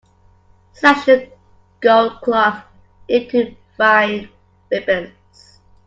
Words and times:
Slash 0.73 1.05
the 1.05 1.31
gold 1.79 2.21
cloth 2.21 2.63
into 3.07 3.55
fine 3.77 4.29
ribbons. 4.71 5.59